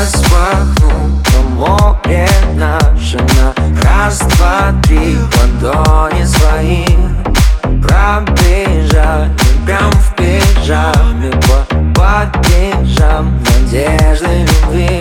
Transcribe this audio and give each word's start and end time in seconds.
распахнул 0.00 1.20
море 1.56 2.28
наше 2.54 3.18
на 3.18 3.54
раз, 3.82 4.18
два, 4.18 4.72
три. 4.82 5.16
Ладони 5.62 6.24
свои. 6.24 6.84
Пробежали. 7.82 9.30
Прям 9.66 9.90
в 9.92 10.14
пижаме. 10.16 11.30
По 11.46 11.66
падежам 11.94 13.38
надежды 13.44 14.46
любви. 14.46 15.00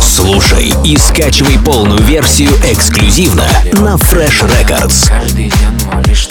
Слушай 0.00 0.72
и 0.84 0.96
скачивай 0.96 1.58
полную 1.58 2.02
версию 2.02 2.50
эксклюзивно 2.64 3.44
на 3.72 3.96
Fresh 3.96 4.42
Records. 4.46 5.08
Каждый 5.08 5.50
день 5.50 5.90
молишь, 5.92 6.26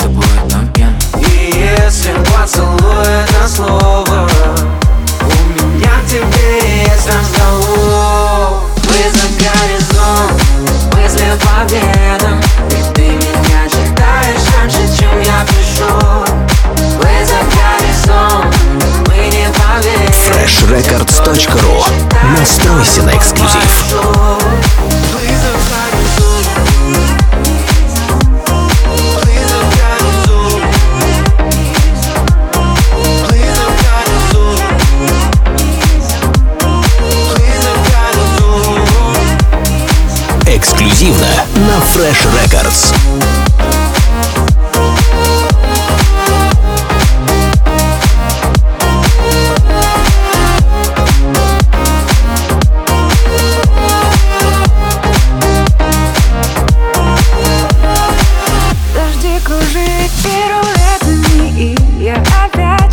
Эксклюзивно 41.02 41.48
на 41.56 41.80
Fresh 41.80 42.28
Records. 42.36 42.94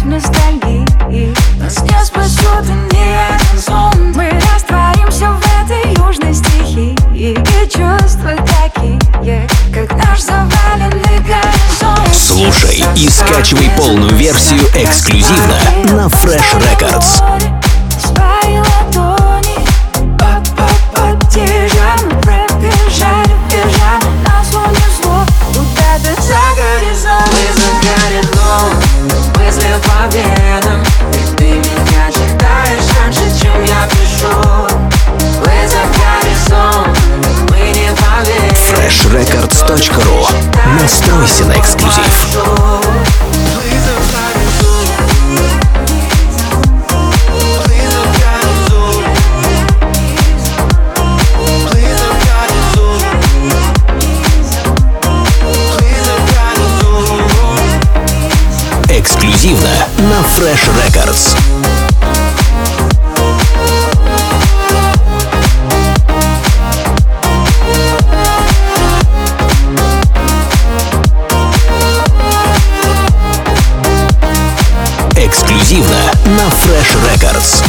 Ностальгии 0.04 1.34
Нас 1.58 1.82
не 1.82 2.04
спасет 2.04 2.64
и 2.92 2.97
И 7.38 7.68
чувства 7.68 8.32
такие, 8.36 9.48
как 9.72 9.96
наш 9.96 10.20
заваленный 10.20 11.20
горизонт 11.20 12.14
Слушай 12.14 12.84
и 12.96 13.08
скачивай 13.08 13.70
полную 13.76 14.14
версию 14.16 14.62
эксклюзивно 14.74 15.58
на 15.92 16.06
Fresh 16.06 16.56
Records. 16.58 17.22
Настройся 41.38 41.44
на 41.44 41.60
эксклюзив. 41.60 42.38
Эксклюзивно 58.88 59.68
на 59.98 60.20
Fresh 60.26 60.68
Records. 60.74 61.36
На 76.38 76.48
Fresh 76.50 76.94
Records. 77.02 77.64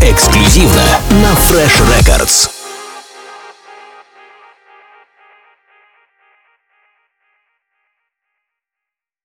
Эксклюзивно 0.00 0.82
на 1.10 1.34
Fresh 1.34 1.82
Records. 1.90 2.55